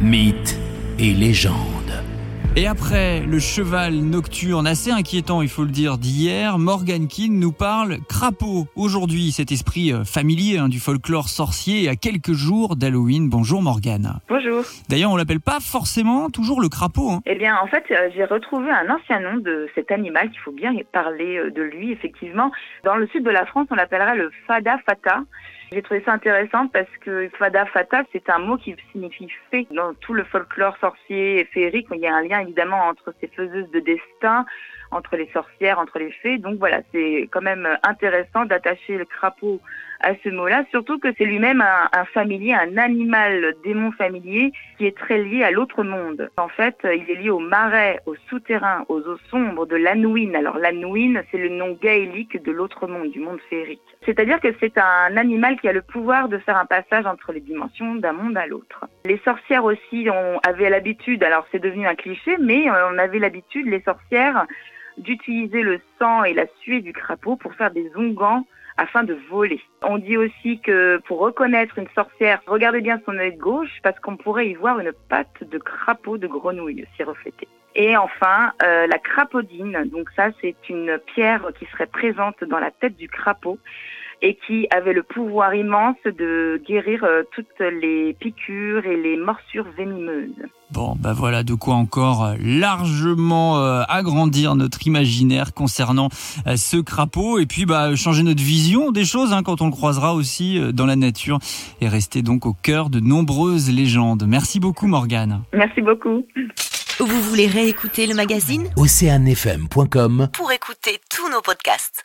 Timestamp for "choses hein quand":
99.04-99.60